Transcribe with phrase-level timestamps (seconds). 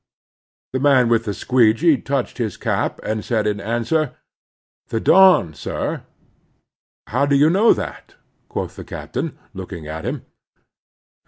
[0.73, 4.15] "The man with the squeegee touched his cap and said in answer:
[4.87, 6.01] The Dawn, sir.
[7.11, 8.15] "How do you know that?"
[8.49, 10.25] quoth the captain, looking at him.